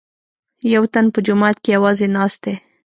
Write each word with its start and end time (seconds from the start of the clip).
یوتن 0.73 1.05
په 1.13 1.19
جومات 1.25 1.57
کې 1.63 1.69
یوازې 1.77 2.07
ناست 2.15 2.39
دی. 2.43 2.55